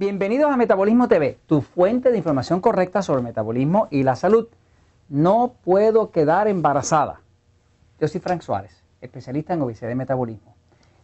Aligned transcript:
Bienvenidos 0.00 0.50
a 0.50 0.56
Metabolismo 0.56 1.08
TV, 1.08 1.36
tu 1.44 1.60
fuente 1.60 2.10
de 2.10 2.16
información 2.16 2.62
correcta 2.62 3.02
sobre 3.02 3.20
metabolismo 3.20 3.86
y 3.90 4.02
la 4.02 4.16
salud. 4.16 4.48
No 5.10 5.52
puedo 5.62 6.10
quedar 6.10 6.48
embarazada. 6.48 7.20
Yo 8.00 8.08
soy 8.08 8.18
Frank 8.22 8.40
Suárez, 8.40 8.82
especialista 9.02 9.52
en 9.52 9.60
obesidad 9.60 9.90
y 9.90 9.94
metabolismo. 9.94 10.54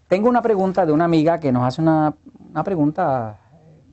Tengo 0.08 0.30
una 0.30 0.40
pregunta 0.40 0.86
de 0.86 0.92
una 0.92 1.04
amiga 1.04 1.38
que 1.38 1.52
nos 1.52 1.64
hace 1.64 1.82
una, 1.82 2.14
pregunta 2.64 3.38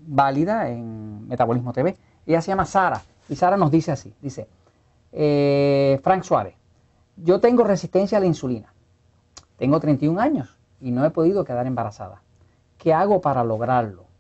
válida 0.08 0.70
en 0.70 1.28
Metabolismo 1.28 1.74
TV. 1.74 1.98
Ella 2.26 2.42
se 2.42 2.52
llama 2.52 2.64
Sara 2.64 3.02
y 3.28 3.36
Sara 3.36 3.58
nos 3.58 3.72
dice 3.72 3.92
así, 3.92 4.14
dice, 4.22 4.48
eh, 5.12 6.00
Frank 6.02 6.24
Suárez, 6.24 6.56
yo 7.18 7.42
tengo 7.42 7.66
resistencia 7.66 8.20
a 8.20 8.22
la 8.22 8.28
insulina. 8.28 8.74
Tengo 9.58 9.82
31 9.82 10.18
años 10.22 10.58
y 10.80 10.92
no 10.92 11.04
he 11.04 11.10
podido 11.10 11.44
quedar 11.44 11.68
embarazada. 11.68 12.22
¿Qué 12.78 12.94
hago 12.94 13.20
para 13.20 13.44
lograrlo? 13.44 14.13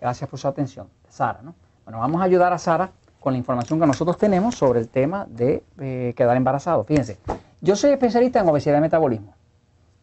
Gracias 0.00 0.28
por 0.28 0.38
su 0.38 0.48
atención. 0.48 0.88
Sara, 1.08 1.40
¿no? 1.42 1.54
Bueno, 1.84 2.00
vamos 2.00 2.20
a 2.20 2.24
ayudar 2.24 2.52
a 2.52 2.58
Sara 2.58 2.90
con 3.20 3.32
la 3.32 3.38
información 3.38 3.80
que 3.80 3.86
nosotros 3.86 4.18
tenemos 4.18 4.54
sobre 4.54 4.80
el 4.80 4.88
tema 4.88 5.26
de 5.28 5.62
eh, 5.78 6.14
quedar 6.16 6.36
embarazado. 6.36 6.84
Fíjense, 6.84 7.18
yo 7.60 7.76
soy 7.76 7.90
especialista 7.90 8.40
en 8.40 8.48
obesidad 8.48 8.78
y 8.78 8.80
metabolismo. 8.80 9.34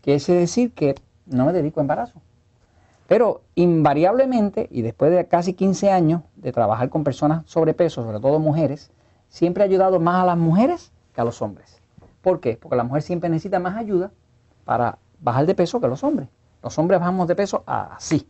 Quiere 0.02 0.21
decir 0.39 0.73
que 0.73 0.95
no 1.25 1.45
me 1.45 1.53
dedico 1.53 1.79
a 1.79 1.83
embarazo. 1.83 2.21
Pero 3.07 3.41
invariablemente, 3.55 4.67
y 4.71 4.81
después 4.81 5.11
de 5.11 5.27
casi 5.27 5.53
15 5.53 5.91
años 5.91 6.21
de 6.35 6.52
trabajar 6.52 6.89
con 6.89 7.03
personas 7.03 7.44
sobrepeso, 7.45 8.03
sobre 8.03 8.19
todo 8.19 8.39
mujeres, 8.39 8.91
siempre 9.30 9.64
he 9.64 9.67
ayudado 9.67 9.99
más 9.99 10.23
a 10.23 10.25
las 10.25 10.38
mujeres 10.38 10.91
que 11.14 11.21
a 11.21 11.23
los 11.23 11.41
hombres. 11.41 11.81
¿Por 12.21 12.39
qué? 12.39 12.58
Porque 12.58 12.75
la 12.75 12.83
mujer 12.83 13.02
siempre 13.02 13.30
necesita 13.30 13.59
más 13.59 13.75
ayuda 13.75 14.11
para 14.64 14.97
bajar 15.19 15.45
de 15.45 15.55
peso 15.55 15.80
que 15.80 15.88
los 15.88 16.03
hombres. 16.03 16.30
Los 16.61 16.77
hombres 16.80 16.99
bajamos 16.99 17.27
de 17.27 17.36
peso 17.36 17.64
así. 17.66 18.27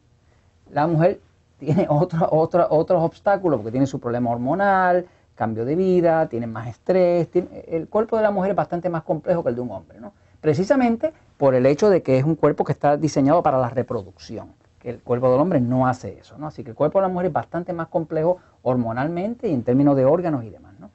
La 0.72 0.88
mujer 0.88 1.22
tiene 1.64 1.88
otro, 1.90 2.28
otros 2.30 3.04
obstáculos 3.04 3.60
porque 3.60 3.72
tiene 3.72 3.88
su 3.88 4.00
problema 4.00 4.32
hormonal, 4.32 5.06
cambio 5.36 5.66
de 5.66 5.76
vida, 5.76 6.28
tiene 6.28 6.48
más 6.48 6.68
estrés. 6.68 7.30
el 7.68 7.88
cuerpo 7.88 8.18
de 8.18 8.24
la 8.24 8.32
mujer 8.32 8.52
es 8.52 8.58
bastante 8.58 8.90
más 8.90 9.04
complejo 9.04 9.44
que 9.44 9.50
el 9.50 9.56
de 9.56 9.62
un 9.62 9.72
hombre, 9.72 10.00
¿no? 10.00 10.14
Precisamente 10.42 11.14
por 11.38 11.56
el 11.56 11.66
hecho 11.66 11.90
de 11.90 12.04
que 12.04 12.18
es 12.18 12.24
un 12.24 12.36
cuerpo 12.36 12.64
que 12.64 12.74
está 12.74 12.98
diseñado 12.98 13.42
para 13.42 13.58
la 13.58 13.70
reproducción. 13.70 14.54
El 14.84 15.00
cuerpo 15.00 15.32
del 15.32 15.40
hombre 15.40 15.62
no 15.62 15.88
hace 15.88 16.20
eso, 16.20 16.38
¿no? 16.38 16.48
Así 16.48 16.64
que 16.64 16.72
el 16.72 16.76
cuerpo 16.76 17.00
de 17.00 17.04
la 17.04 17.08
mujer 17.08 17.28
es 17.28 17.34
bastante 17.34 17.72
más 17.72 17.88
complejo 17.88 18.38
hormonalmente 18.62 19.48
y 19.48 19.54
en 19.54 19.64
términos 19.64 19.96
de 19.96 20.06
órganos 20.06 20.44
y 20.44 20.50
demás, 20.50 20.74
¿no? 20.80 20.90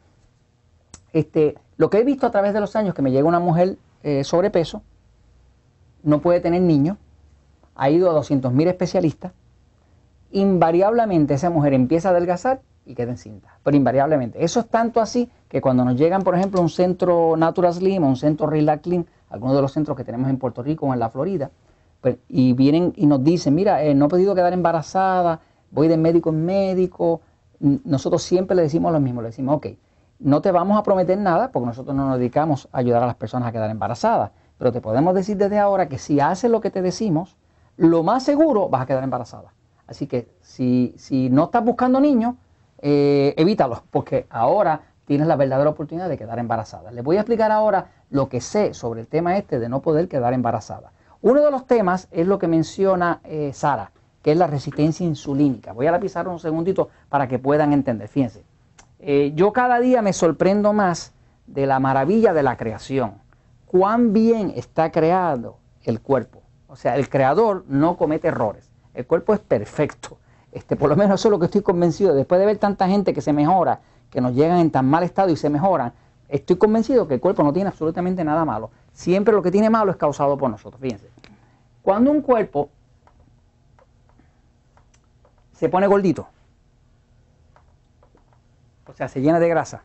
Este, 1.12 1.56
lo 1.78 1.88
que 1.88 1.98
he 1.98 2.04
visto 2.04 2.26
a 2.26 2.30
través 2.30 2.52
de 2.52 2.60
los 2.60 2.76
años 2.76 2.94
que 2.94 3.00
me 3.00 3.10
llega 3.10 3.26
una 3.26 3.40
mujer 3.40 3.78
eh, 4.02 4.24
sobrepeso, 4.24 4.82
no 6.02 6.20
puede 6.20 6.40
tener 6.40 6.60
niños, 6.60 6.98
ha 7.74 7.90
ido 7.90 8.10
a 8.10 8.14
200.000 8.20 8.68
especialistas, 8.68 9.32
invariablemente 10.30 11.34
esa 11.34 11.50
mujer 11.50 11.74
empieza 11.74 12.08
a 12.08 12.12
adelgazar 12.12 12.60
y 12.84 12.94
queda 12.94 13.10
encinta, 13.10 13.58
pero 13.62 13.76
invariablemente. 13.76 14.42
Eso 14.42 14.60
es 14.60 14.68
tanto 14.68 15.00
así 15.00 15.30
que 15.48 15.60
cuando 15.60 15.84
nos 15.84 15.96
llegan, 15.96 16.22
por 16.22 16.34
ejemplo, 16.34 16.60
a 16.60 16.62
un 16.62 16.70
centro 16.70 17.36
Natural 17.36 17.72
Slim 17.72 18.02
o 18.04 18.08
un 18.08 18.16
centro 18.16 18.46
Relax 18.46 18.82
Slim, 18.82 19.04
algunos 19.30 19.56
de 19.56 19.62
los 19.62 19.72
centros 19.72 19.96
que 19.96 20.04
tenemos 20.04 20.30
en 20.30 20.38
Puerto 20.38 20.62
Rico 20.62 20.86
o 20.86 20.94
en 20.94 21.00
la 21.00 21.10
Florida, 21.10 21.50
pues, 22.00 22.16
y 22.28 22.52
vienen 22.52 22.92
y 22.96 23.06
nos 23.06 23.22
dicen, 23.22 23.54
mira, 23.54 23.82
eh, 23.82 23.94
no 23.94 24.06
he 24.06 24.08
podido 24.08 24.34
quedar 24.34 24.52
embarazada, 24.52 25.40
voy 25.70 25.88
de 25.88 25.96
médico 25.96 26.30
en 26.30 26.44
médico, 26.44 27.20
nosotros 27.60 28.22
siempre 28.22 28.56
le 28.56 28.62
decimos 28.62 28.92
lo 28.92 29.00
mismo, 29.00 29.20
le 29.20 29.28
decimos, 29.28 29.56
ok, 29.56 29.66
no 30.20 30.40
te 30.40 30.52
vamos 30.52 30.78
a 30.78 30.82
prometer 30.82 31.18
nada 31.18 31.50
porque 31.50 31.66
nosotros 31.66 31.94
no 31.94 32.08
nos 32.08 32.18
dedicamos 32.18 32.68
a 32.72 32.78
ayudar 32.78 33.02
a 33.02 33.06
las 33.06 33.16
personas 33.16 33.48
a 33.48 33.52
quedar 33.52 33.70
embarazadas, 33.70 34.30
pero 34.58 34.72
te 34.72 34.80
podemos 34.80 35.14
decir 35.14 35.36
desde 35.36 35.58
ahora 35.58 35.88
que 35.88 35.98
si 35.98 36.20
haces 36.20 36.50
lo 36.50 36.60
que 36.60 36.70
te 36.70 36.82
decimos, 36.82 37.36
lo 37.76 38.02
más 38.02 38.24
seguro 38.24 38.68
vas 38.68 38.82
a 38.82 38.86
quedar 38.86 39.04
embarazada. 39.04 39.52
Así 39.88 40.06
que 40.06 40.28
si, 40.40 40.94
si 40.96 41.30
no 41.30 41.44
estás 41.44 41.64
buscando 41.64 41.98
niños, 41.98 42.34
eh, 42.80 43.34
evítalo, 43.36 43.82
porque 43.90 44.26
ahora 44.30 44.82
tienes 45.04 45.26
la 45.26 45.36
verdadera 45.36 45.70
oportunidad 45.70 46.08
de 46.08 46.18
quedar 46.18 46.38
embarazada. 46.38 46.92
Les 46.92 47.02
voy 47.02 47.16
a 47.16 47.20
explicar 47.20 47.50
ahora 47.50 47.86
lo 48.10 48.28
que 48.28 48.40
sé 48.40 48.74
sobre 48.74 49.00
el 49.00 49.08
tema 49.08 49.36
este 49.36 49.58
de 49.58 49.68
no 49.68 49.80
poder 49.80 50.06
quedar 50.06 50.34
embarazada. 50.34 50.92
Uno 51.22 51.42
de 51.42 51.50
los 51.50 51.66
temas 51.66 52.06
es 52.12 52.26
lo 52.26 52.38
que 52.38 52.46
menciona 52.46 53.20
eh, 53.24 53.52
Sara, 53.52 53.90
que 54.22 54.32
es 54.32 54.36
la 54.38 54.46
resistencia 54.46 55.04
insulínica. 55.06 55.72
Voy 55.72 55.86
a 55.86 55.92
la 55.92 55.98
pizarra 55.98 56.30
un 56.30 56.38
segundito 56.38 56.90
para 57.08 57.26
que 57.26 57.38
puedan 57.38 57.72
entender. 57.72 58.08
Fíjense, 58.08 58.44
eh, 59.00 59.32
yo 59.34 59.52
cada 59.52 59.80
día 59.80 60.02
me 60.02 60.12
sorprendo 60.12 60.72
más 60.72 61.14
de 61.46 61.66
la 61.66 61.80
maravilla 61.80 62.34
de 62.34 62.42
la 62.42 62.56
creación. 62.56 63.14
Cuán 63.66 64.12
bien 64.12 64.52
está 64.54 64.92
creado 64.92 65.56
el 65.82 66.00
cuerpo. 66.00 66.42
O 66.68 66.76
sea, 66.76 66.96
el 66.96 67.08
creador 67.08 67.64
no 67.66 67.96
comete 67.96 68.28
errores. 68.28 68.70
El 68.98 69.06
cuerpo 69.06 69.32
es 69.32 69.38
perfecto. 69.38 70.18
Este, 70.50 70.74
por 70.74 70.88
lo 70.88 70.96
menos 70.96 71.20
eso 71.20 71.28
es 71.28 71.30
lo 71.30 71.38
que 71.38 71.44
estoy 71.44 71.62
convencido. 71.62 72.14
Después 72.14 72.40
de 72.40 72.46
ver 72.46 72.58
tanta 72.58 72.88
gente 72.88 73.14
que 73.14 73.20
se 73.20 73.32
mejora, 73.32 73.78
que 74.10 74.20
nos 74.20 74.34
llegan 74.34 74.58
en 74.58 74.72
tan 74.72 74.90
mal 74.90 75.04
estado 75.04 75.30
y 75.30 75.36
se 75.36 75.48
mejoran, 75.48 75.92
estoy 76.28 76.56
convencido 76.56 77.06
que 77.06 77.14
el 77.14 77.20
cuerpo 77.20 77.44
no 77.44 77.52
tiene 77.52 77.68
absolutamente 77.68 78.24
nada 78.24 78.44
malo. 78.44 78.72
Siempre 78.92 79.32
lo 79.32 79.40
que 79.40 79.52
tiene 79.52 79.70
malo 79.70 79.92
es 79.92 79.96
causado 79.96 80.36
por 80.36 80.50
nosotros. 80.50 80.80
Fíjense. 80.82 81.08
Cuando 81.80 82.10
un 82.10 82.22
cuerpo 82.22 82.70
se 85.52 85.68
pone 85.68 85.86
gordito, 85.86 86.26
o 88.84 88.92
sea, 88.94 89.06
se 89.06 89.20
llena 89.20 89.38
de 89.38 89.48
grasa, 89.48 89.84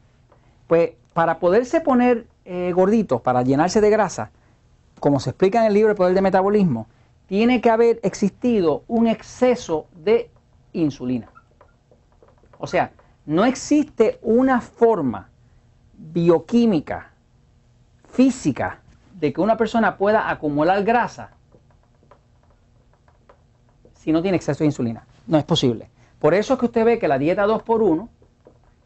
pues 0.66 0.94
para 1.13 1.38
poderse 1.38 1.81
poner 1.81 2.25
eh, 2.45 2.72
gordito, 2.74 3.19
para 3.19 3.44
llenarse 3.44 3.80
de 3.80 3.91
grasa, 3.91 4.31
como 5.00 5.19
se 5.19 5.30
explica 5.30 5.59
en 5.59 5.68
el 5.68 5.75
libro 5.75 5.91
El 5.91 5.97
Poder 5.97 6.16
de 6.16 6.22
Metabolismo, 6.24 6.88
tiene 7.28 7.61
que 7.61 7.69
haber 7.69 8.00
existido 8.03 8.84
un 8.88 9.07
exceso 9.07 9.88
de 9.95 10.29
insulina. 10.73 11.29
O 12.57 12.67
sea, 12.67 12.91
no 13.25 13.45
existe 13.45 14.19
una 14.22 14.61
forma 14.61 15.29
bioquímica, 15.97 17.12
física, 18.09 18.79
de 19.19 19.31
que 19.31 19.41
una 19.41 19.56
persona 19.56 19.97
pueda 19.97 20.29
acumular 20.29 20.83
grasa 20.83 21.31
si 23.94 24.12
no 24.12 24.22
tiene 24.22 24.35
exceso 24.35 24.59
de 24.59 24.66
insulina. 24.66 25.06
No 25.28 25.38
es 25.38 25.45
posible. 25.45 25.89
Por 26.19 26.33
eso 26.33 26.53
es 26.53 26.59
que 26.59 26.66
usted 26.66 26.83
ve 26.83 27.00
que 27.00 27.07
la 27.07 27.17
dieta 27.17 27.47
2x1 27.47 28.09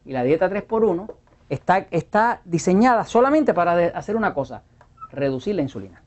y 0.06 0.12
la 0.12 0.24
dieta 0.24 0.50
3x1 0.50 1.12
está, 1.50 1.88
está 1.90 2.42
diseñada 2.46 3.04
solamente 3.04 3.54
para 3.54 3.98
hacer 3.98 4.16
una 4.16 4.34
cosa, 4.34 4.62
reducir 5.12 5.56
la 5.56 5.64
insulina. 5.64 6.04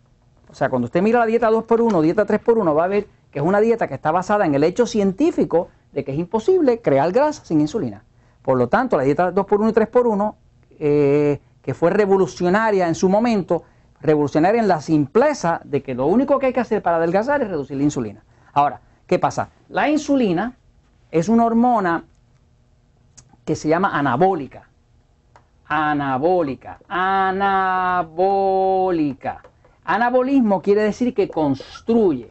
O 0.51 0.55
sea, 0.55 0.69
cuando 0.69 0.87
usted 0.87 1.01
mira 1.01 1.21
la 1.21 1.27
dieta 1.27 1.49
2x1, 1.51 2.03
dieta 2.03 2.27
3x1, 2.27 2.77
va 2.77 2.85
a 2.85 2.89
ver 2.89 3.07
que 3.31 3.39
es 3.39 3.45
una 3.45 3.61
dieta 3.61 3.87
que 3.87 3.95
está 3.95 4.11
basada 4.11 4.45
en 4.45 4.55
el 4.55 4.65
hecho 4.65 4.85
científico 4.87 5.69
de 5.93 6.03
que 6.05 6.13
es 6.13 6.19
imposible 6.19 6.81
crear 6.81 7.13
grasa 7.13 7.45
sin 7.45 7.61
insulina. 7.61 8.03
Por 8.43 8.59
lo 8.59 8.69
tanto, 8.69 8.97
la 8.97 9.05
dieta 9.05 9.33
2x1 9.33 9.71
y 9.71 9.73
3x1, 9.73 10.35
eh, 10.81 11.41
que 11.63 11.75
fue 11.75 11.91
revolucionaria 11.91 12.89
en 12.89 12.97
su 12.97 13.09
momento, 13.09 13.63
revolucionaria 14.01 14.61
en 14.61 14.67
la 14.67 14.81
simpleza 14.81 15.61
de 15.65 15.83
que 15.83 15.95
lo 15.95 16.07
único 16.07 16.39
que 16.39 16.47
hay 16.47 16.53
que 16.53 16.61
hacer 16.61 16.83
para 16.83 16.97
adelgazar 16.97 17.43
es 17.43 17.49
reducir 17.49 17.77
la 17.77 17.85
insulina. 17.85 18.25
Ahora, 18.53 18.81
¿qué 19.07 19.21
pasa? 19.21 19.51
La 19.69 19.89
insulina 19.89 20.57
es 21.13 21.29
una 21.29 21.45
hormona 21.45 22.05
que 23.45 23.55
se 23.55 23.69
llama 23.69 23.97
anabólica. 23.97 24.69
Anabólica, 25.67 26.81
anabólica. 26.89 28.11
Anabolismo 29.95 30.63
quiere 30.63 30.83
decir 30.83 31.13
que 31.13 31.29
construye. 31.29 32.31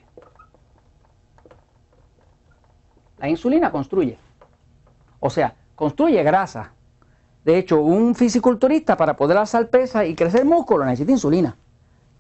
La 3.17 3.27
insulina 3.27 3.69
construye. 3.69 4.17
O 5.19 5.29
sea, 5.29 5.53
construye 5.75 6.23
grasa. 6.23 6.71
De 7.43 7.57
hecho, 7.57 7.81
un 7.81 8.15
fisiculturista 8.15 8.95
para 8.95 9.17
poder 9.17 9.37
alzar 9.37 9.69
pesa 9.69 10.05
y 10.05 10.15
crecer 10.15 10.45
músculo 10.45 10.85
necesita 10.85 11.11
insulina. 11.11 11.57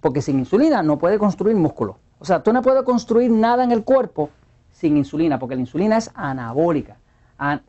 Porque 0.01 0.21
sin 0.21 0.39
insulina 0.39 0.83
no 0.83 0.99
puede 0.99 1.17
construir 1.17 1.55
músculo. 1.55 1.99
O 2.19 2.25
sea, 2.25 2.43
tú 2.43 2.51
no 2.51 2.61
puedes 2.61 2.83
construir 2.83 3.31
nada 3.31 3.63
en 3.63 3.71
el 3.71 3.85
cuerpo 3.85 4.29
sin 4.73 4.97
insulina, 4.97 5.39
porque 5.39 5.55
la 5.55 5.61
insulina 5.61 5.95
es 5.95 6.11
anabólica. 6.15 6.97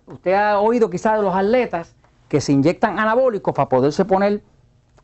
usted 0.07 0.35
ha 0.35 0.59
oído 0.59 0.91
quizás 0.91 1.19
de 1.19 1.23
los 1.23 1.37
atletas 1.37 1.95
que 2.29 2.41
se 2.41 2.51
inyectan 2.51 2.99
anabólicos 2.99 3.55
para 3.55 3.69
poderse 3.69 4.05
poner 4.05 4.43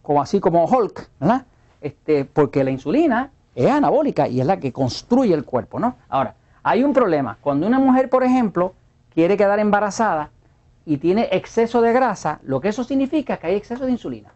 como 0.02 0.20
así 0.20 0.40
como 0.40 0.64
Hulk, 0.64 1.08
¿verdad? 1.20 1.46
Este, 1.80 2.24
porque 2.24 2.64
la 2.64 2.70
insulina 2.70 3.30
es 3.54 3.70
anabólica 3.70 4.28
y 4.28 4.40
es 4.40 4.46
la 4.46 4.58
que 4.58 4.72
construye 4.72 5.34
el 5.34 5.44
cuerpo, 5.44 5.78
¿no? 5.78 5.96
Ahora, 6.08 6.34
hay 6.62 6.84
un 6.84 6.92
problema. 6.92 7.38
Cuando 7.40 7.66
una 7.66 7.78
mujer, 7.78 8.10
por 8.10 8.24
ejemplo, 8.24 8.74
quiere 9.14 9.36
quedar 9.36 9.58
embarazada 9.58 10.30
y 10.84 10.98
tiene 10.98 11.28
exceso 11.32 11.80
de 11.80 11.92
grasa, 11.92 12.40
lo 12.42 12.60
que 12.60 12.68
eso 12.68 12.84
significa 12.84 13.34
es 13.34 13.40
que 13.40 13.46
hay 13.46 13.54
exceso 13.54 13.84
de 13.86 13.92
insulina. 13.92 14.32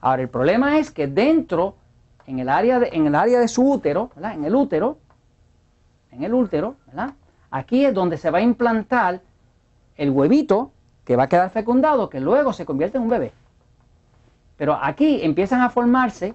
Ahora, 0.00 0.22
el 0.22 0.28
problema 0.28 0.78
es 0.78 0.90
que 0.90 1.06
dentro, 1.06 1.74
en 2.26 2.38
el 2.38 2.48
área 2.48 2.78
de, 2.78 2.90
en 2.92 3.06
el 3.06 3.14
área 3.14 3.40
de 3.40 3.48
su 3.48 3.68
útero, 3.68 4.10
¿verdad? 4.14 4.34
En 4.34 4.44
el 4.44 4.54
útero, 4.54 4.98
en 6.12 6.24
el 6.24 6.34
útero, 6.34 6.76
¿verdad? 6.86 7.14
Aquí 7.50 7.84
es 7.84 7.94
donde 7.94 8.16
se 8.16 8.30
va 8.30 8.38
a 8.38 8.42
implantar 8.42 9.20
el 9.96 10.10
huevito 10.10 10.72
que 11.04 11.16
va 11.16 11.24
a 11.24 11.28
quedar 11.28 11.50
fecundado, 11.50 12.10
que 12.10 12.20
luego 12.20 12.52
se 12.52 12.66
convierte 12.66 12.98
en 12.98 13.04
un 13.04 13.08
bebé. 13.08 13.32
Pero 14.56 14.78
aquí 14.80 15.20
empiezan 15.22 15.60
a 15.62 15.70
formarse 15.70 16.34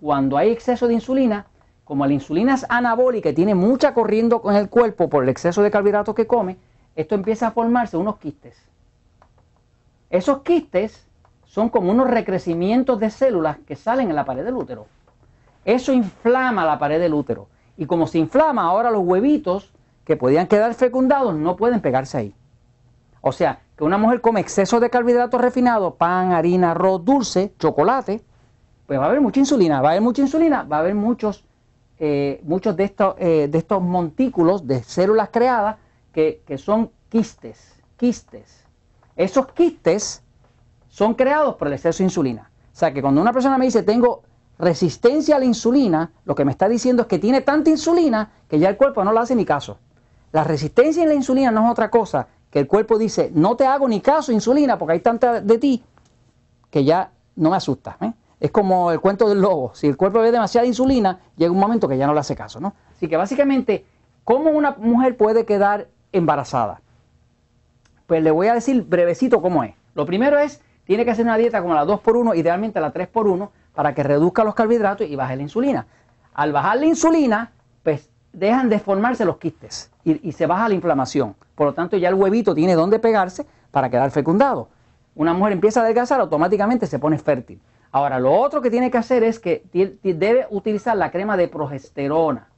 cuando 0.00 0.36
hay 0.36 0.50
exceso 0.50 0.86
de 0.86 0.94
insulina, 0.94 1.46
como 1.84 2.06
la 2.06 2.12
insulina 2.12 2.54
es 2.54 2.66
anabólica 2.68 3.30
y 3.30 3.34
tiene 3.34 3.54
mucha 3.54 3.94
corriendo 3.94 4.42
con 4.42 4.54
el 4.54 4.68
cuerpo 4.68 5.08
por 5.08 5.22
el 5.22 5.28
exceso 5.28 5.62
de 5.62 5.70
carbohidratos 5.70 6.14
que 6.14 6.26
come, 6.26 6.56
esto 6.94 7.14
empieza 7.14 7.48
a 7.48 7.50
formarse 7.50 7.96
unos 7.96 8.18
quistes. 8.18 8.56
Esos 10.10 10.42
quistes 10.42 11.06
son 11.44 11.68
como 11.68 11.90
unos 11.90 12.10
recrecimientos 12.10 13.00
de 13.00 13.10
células 13.10 13.58
que 13.66 13.76
salen 13.76 14.10
en 14.10 14.16
la 14.16 14.24
pared 14.24 14.44
del 14.44 14.54
útero. 14.54 14.86
Eso 15.64 15.92
inflama 15.92 16.64
la 16.64 16.78
pared 16.78 17.00
del 17.00 17.14
útero. 17.14 17.48
Y 17.76 17.86
como 17.86 18.06
se 18.06 18.18
inflama, 18.18 18.62
ahora 18.62 18.90
los 18.90 19.02
huevitos 19.04 19.72
que 20.04 20.16
podían 20.16 20.46
quedar 20.46 20.74
fecundados 20.74 21.34
no 21.34 21.56
pueden 21.56 21.80
pegarse 21.80 22.18
ahí. 22.18 22.34
O 23.20 23.32
sea, 23.32 23.60
que 23.76 23.84
una 23.84 23.98
mujer 23.98 24.20
come 24.20 24.40
exceso 24.40 24.80
de 24.80 24.90
carbohidratos 24.90 25.40
refinados, 25.40 25.94
pan, 25.94 26.32
harina, 26.32 26.72
arroz, 26.72 27.04
dulce, 27.04 27.52
chocolate, 27.58 28.22
pues 28.88 28.98
va 28.98 29.04
a 29.04 29.08
haber 29.08 29.20
mucha 29.20 29.38
insulina. 29.38 29.82
Va 29.82 29.90
a 29.90 29.92
haber 29.92 30.02
mucha 30.02 30.22
insulina, 30.22 30.62
va 30.62 30.78
a 30.78 30.80
haber 30.80 30.94
muchos, 30.94 31.44
eh, 31.98 32.40
muchos 32.44 32.74
de, 32.74 32.84
estos, 32.84 33.16
eh, 33.18 33.46
de 33.50 33.58
estos 33.58 33.82
montículos 33.82 34.66
de 34.66 34.82
células 34.82 35.28
creadas 35.30 35.76
que, 36.10 36.42
que 36.46 36.56
son 36.56 36.90
quistes, 37.10 37.74
quistes. 37.98 38.64
Esos 39.14 39.48
quistes 39.48 40.22
son 40.88 41.12
creados 41.12 41.56
por 41.56 41.68
el 41.68 41.74
exceso 41.74 41.98
de 41.98 42.04
insulina. 42.04 42.50
O 42.72 42.76
sea 42.78 42.94
que 42.94 43.02
cuando 43.02 43.20
una 43.20 43.30
persona 43.30 43.58
me 43.58 43.66
dice 43.66 43.82
tengo 43.82 44.22
resistencia 44.58 45.36
a 45.36 45.38
la 45.38 45.44
insulina, 45.44 46.10
lo 46.24 46.34
que 46.34 46.46
me 46.46 46.52
está 46.52 46.66
diciendo 46.66 47.02
es 47.02 47.08
que 47.08 47.18
tiene 47.18 47.42
tanta 47.42 47.68
insulina 47.68 48.30
que 48.48 48.58
ya 48.58 48.70
el 48.70 48.78
cuerpo 48.78 49.04
no 49.04 49.12
le 49.12 49.20
hace 49.20 49.36
ni 49.36 49.44
caso. 49.44 49.76
La 50.32 50.44
resistencia 50.44 51.02
a 51.02 51.06
la 51.06 51.14
insulina 51.14 51.50
no 51.50 51.66
es 51.66 51.72
otra 51.72 51.90
cosa 51.90 52.26
que 52.50 52.60
el 52.60 52.66
cuerpo 52.66 52.96
dice, 52.96 53.30
no 53.34 53.54
te 53.54 53.66
hago 53.66 53.86
ni 53.86 54.00
caso 54.00 54.32
insulina 54.32 54.78
porque 54.78 54.94
hay 54.94 55.00
tanta 55.00 55.42
de 55.42 55.58
ti 55.58 55.84
que 56.70 56.84
ya 56.84 57.10
no 57.36 57.50
me 57.50 57.56
asusta. 57.56 57.98
¿eh? 58.00 58.12
Es 58.40 58.50
como 58.50 58.92
el 58.92 59.00
cuento 59.00 59.28
del 59.28 59.40
lobo. 59.40 59.72
Si 59.74 59.86
el 59.86 59.96
cuerpo 59.96 60.20
ve 60.20 60.30
demasiada 60.30 60.66
insulina, 60.66 61.20
llega 61.36 61.50
un 61.50 61.58
momento 61.58 61.88
que 61.88 61.98
ya 61.98 62.06
no 62.06 62.14
le 62.14 62.20
hace 62.20 62.36
caso. 62.36 62.60
¿no? 62.60 62.74
Así 62.94 63.08
que 63.08 63.16
básicamente, 63.16 63.84
¿cómo 64.24 64.50
una 64.50 64.72
mujer 64.78 65.16
puede 65.16 65.44
quedar 65.44 65.88
embarazada? 66.12 66.80
Pues 68.06 68.22
le 68.22 68.30
voy 68.30 68.46
a 68.46 68.54
decir 68.54 68.82
brevecito 68.82 69.42
cómo 69.42 69.64
es. 69.64 69.74
Lo 69.94 70.06
primero 70.06 70.38
es, 70.38 70.60
tiene 70.84 71.04
que 71.04 71.10
hacer 71.10 71.24
una 71.24 71.36
dieta 71.36 71.60
como 71.60 71.74
la 71.74 71.84
2x1, 71.84 72.36
idealmente 72.36 72.80
la 72.80 72.92
3x1, 72.92 73.50
para 73.74 73.94
que 73.94 74.02
reduzca 74.02 74.44
los 74.44 74.54
carbohidratos 74.54 75.06
y 75.06 75.16
baje 75.16 75.36
la 75.36 75.42
insulina. 75.42 75.86
Al 76.34 76.52
bajar 76.52 76.78
la 76.78 76.86
insulina, 76.86 77.52
pues 77.82 78.08
dejan 78.32 78.68
de 78.68 78.78
formarse 78.78 79.24
los 79.24 79.38
quistes 79.38 79.90
y, 80.04 80.32
se 80.32 80.46
baja 80.46 80.68
la 80.68 80.74
inflamación. 80.74 81.34
Por 81.54 81.66
lo 81.66 81.74
tanto, 81.74 81.96
ya 81.96 82.08
el 82.08 82.14
huevito 82.14 82.54
tiene 82.54 82.74
donde 82.74 82.98
pegarse 82.98 83.46
para 83.70 83.90
quedar 83.90 84.10
fecundado. 84.10 84.68
Una 85.14 85.34
mujer 85.34 85.52
empieza 85.52 85.80
a 85.80 85.84
adelgazar, 85.84 86.20
automáticamente 86.20 86.86
se 86.86 86.98
pone 86.98 87.18
fértil. 87.18 87.60
Ahora, 87.90 88.18
lo 88.18 88.32
otro 88.34 88.60
que 88.60 88.70
tiene 88.70 88.90
que 88.90 88.98
hacer 88.98 89.22
es 89.22 89.38
que 89.38 89.64
debe 90.02 90.46
utilizar 90.50 90.96
la 90.96 91.10
crema 91.10 91.36
de 91.36 91.48
progesterona. 91.48 92.48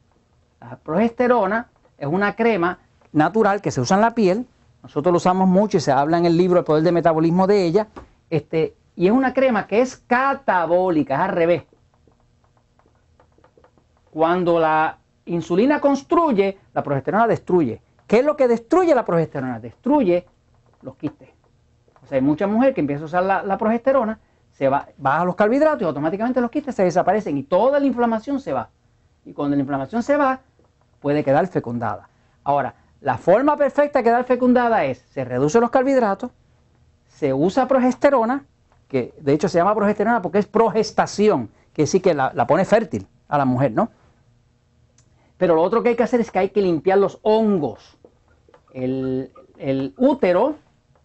La 0.60 0.76
progesterona 0.76 1.68
es 1.96 2.08
una 2.08 2.34
crema 2.34 2.78
natural 3.12 3.60
que 3.60 3.70
se 3.70 3.80
usa 3.80 3.96
en 3.96 4.00
la 4.00 4.14
piel. 4.14 4.46
Nosotros 4.82 5.12
lo 5.12 5.16
usamos 5.18 5.48
mucho 5.48 5.76
y 5.76 5.80
se 5.80 5.92
habla 5.92 6.18
en 6.18 6.26
el 6.26 6.36
libro 6.36 6.58
El 6.58 6.64
poder 6.64 6.82
de 6.82 6.92
metabolismo 6.92 7.46
de 7.46 7.64
ella. 7.64 7.88
Este, 8.28 8.74
y 8.96 9.06
es 9.06 9.12
una 9.12 9.32
crema 9.32 9.66
que 9.66 9.80
es 9.80 9.96
catabólica, 9.96 11.14
es 11.14 11.20
al 11.20 11.30
revés. 11.30 11.62
Cuando 14.10 14.58
la 14.58 14.98
insulina 15.26 15.80
construye, 15.80 16.58
la 16.74 16.82
progesterona 16.82 17.26
destruye. 17.26 17.80
¿Qué 18.06 18.18
es 18.18 18.24
lo 18.24 18.36
que 18.36 18.48
destruye 18.48 18.94
la 18.94 19.04
progesterona? 19.04 19.60
Destruye 19.60 20.26
los 20.82 20.96
quistes. 20.96 21.30
O 22.02 22.06
sea, 22.06 22.16
hay 22.16 22.22
mucha 22.22 22.46
mujer 22.46 22.74
que 22.74 22.80
empieza 22.80 23.02
a 23.02 23.06
usar 23.06 23.22
la, 23.22 23.58
progesterona, 23.58 24.18
se 24.60 24.68
va, 24.68 24.90
baja 24.98 25.24
los 25.24 25.36
carbohidratos 25.36 25.80
y 25.80 25.84
automáticamente 25.86 26.38
los 26.38 26.50
quistes 26.50 26.74
se 26.74 26.84
desaparecen 26.84 27.38
y 27.38 27.44
toda 27.44 27.80
la 27.80 27.86
inflamación 27.86 28.40
se 28.40 28.52
va. 28.52 28.68
Y 29.24 29.32
cuando 29.32 29.56
la 29.56 29.60
inflamación 29.60 30.02
se 30.02 30.18
va, 30.18 30.40
puede 31.00 31.24
quedar 31.24 31.46
fecundada. 31.46 32.10
Ahora, 32.44 32.74
la 33.00 33.16
forma 33.16 33.56
perfecta 33.56 34.00
de 34.00 34.04
quedar 34.04 34.24
fecundada 34.24 34.84
es, 34.84 34.98
se 35.12 35.24
reduce 35.24 35.58
los 35.60 35.70
carbohidratos, 35.70 36.30
se 37.08 37.32
usa 37.32 37.66
progesterona, 37.66 38.44
que 38.86 39.14
de 39.18 39.32
hecho 39.32 39.48
se 39.48 39.56
llama 39.56 39.74
progesterona 39.74 40.20
porque 40.20 40.40
es 40.40 40.46
progestación, 40.46 41.48
que 41.72 41.86
sí 41.86 42.00
que 42.00 42.12
la 42.12 42.46
pone 42.46 42.66
fértil 42.66 43.06
a 43.28 43.38
la 43.38 43.46
mujer, 43.46 43.72
¿no? 43.72 43.88
Pero 45.38 45.54
lo 45.54 45.62
otro 45.62 45.82
que 45.82 45.88
hay 45.88 45.96
que 45.96 46.02
hacer 46.02 46.20
es 46.20 46.30
que 46.30 46.38
hay 46.38 46.50
que 46.50 46.60
limpiar 46.60 46.98
los 46.98 47.18
hongos. 47.22 47.96
El, 48.74 49.32
útero 49.96 50.56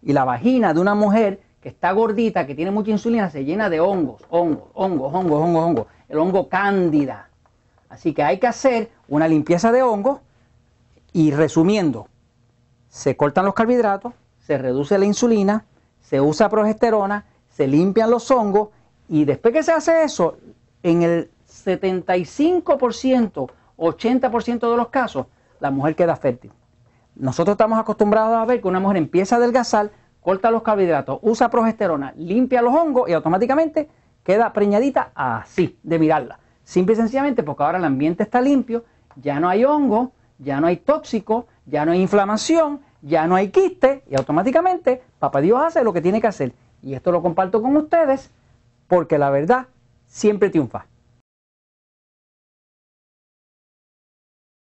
y 0.02 0.12
la 0.12 0.26
vagina 0.26 0.74
de 0.74 0.80
una 0.80 0.94
mujer 0.94 1.40
que 1.66 1.70
está 1.70 1.90
gordita, 1.90 2.46
que 2.46 2.54
tiene 2.54 2.70
mucha 2.70 2.92
insulina, 2.92 3.28
se 3.28 3.44
llena 3.44 3.68
de 3.68 3.80
hongos, 3.80 4.22
hongos, 4.30 4.68
hongos, 4.72 5.12
hongos, 5.12 5.42
hongos, 5.42 5.64
hongos. 5.64 5.86
El 6.08 6.20
hongo 6.20 6.48
cándida. 6.48 7.28
Así 7.88 8.14
que 8.14 8.22
hay 8.22 8.38
que 8.38 8.46
hacer 8.46 8.92
una 9.08 9.26
limpieza 9.26 9.72
de 9.72 9.82
hongos 9.82 10.20
y 11.12 11.32
resumiendo, 11.32 12.06
se 12.88 13.16
cortan 13.16 13.46
los 13.46 13.54
carbohidratos, 13.54 14.12
se 14.38 14.58
reduce 14.58 14.96
la 14.96 15.06
insulina, 15.06 15.64
se 16.00 16.20
usa 16.20 16.48
progesterona, 16.48 17.24
se 17.50 17.66
limpian 17.66 18.12
los 18.12 18.30
hongos 18.30 18.68
y 19.08 19.24
después 19.24 19.52
que 19.52 19.64
se 19.64 19.72
hace 19.72 20.04
eso, 20.04 20.36
en 20.84 21.02
el 21.02 21.32
75% 21.48 23.50
80% 23.76 24.70
de 24.70 24.76
los 24.76 24.88
casos, 24.90 25.26
la 25.58 25.72
mujer 25.72 25.96
queda 25.96 26.14
fértil. 26.14 26.52
Nosotros 27.16 27.54
estamos 27.54 27.76
acostumbrados 27.76 28.36
a 28.36 28.44
ver 28.44 28.60
que 28.60 28.68
una 28.68 28.78
mujer 28.78 28.98
empieza 28.98 29.34
a 29.34 29.38
adelgazar, 29.38 29.90
corta 30.26 30.50
los 30.50 30.62
carbohidratos, 30.62 31.20
usa 31.22 31.48
progesterona, 31.48 32.12
limpia 32.16 32.60
los 32.60 32.74
hongos 32.74 33.08
y 33.08 33.12
automáticamente 33.12 33.88
queda 34.24 34.52
preñadita 34.52 35.12
así, 35.14 35.78
de 35.84 36.00
mirarla. 36.00 36.40
Simple 36.64 36.94
y 36.94 36.96
sencillamente 36.96 37.44
porque 37.44 37.62
ahora 37.62 37.78
el 37.78 37.84
ambiente 37.84 38.24
está 38.24 38.40
limpio, 38.40 38.84
ya 39.14 39.38
no 39.38 39.48
hay 39.48 39.64
hongo, 39.64 40.10
ya 40.40 40.60
no 40.60 40.66
hay 40.66 40.78
tóxico, 40.78 41.46
ya 41.64 41.84
no 41.84 41.92
hay 41.92 42.00
inflamación, 42.00 42.80
ya 43.02 43.28
no 43.28 43.36
hay 43.36 43.50
quiste 43.50 44.02
y 44.10 44.16
automáticamente 44.16 45.00
papá 45.20 45.40
Dios 45.40 45.60
hace 45.62 45.84
lo 45.84 45.92
que 45.92 46.00
tiene 46.00 46.20
que 46.20 46.26
hacer. 46.26 46.52
Y 46.82 46.94
esto 46.94 47.12
lo 47.12 47.22
comparto 47.22 47.62
con 47.62 47.76
ustedes 47.76 48.32
porque 48.88 49.18
la 49.18 49.30
verdad 49.30 49.68
siempre 50.08 50.50
triunfa. 50.50 50.86